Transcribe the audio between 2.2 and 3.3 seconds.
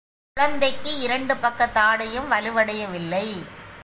வலுவடைய வில்லை.